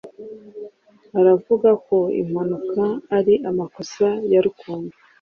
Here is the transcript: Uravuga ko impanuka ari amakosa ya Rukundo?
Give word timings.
Uravuga 1.19 1.69
ko 1.87 1.97
impanuka 2.21 2.83
ari 3.17 3.33
amakosa 3.49 4.07
ya 4.31 4.39
Rukundo? 4.45 4.93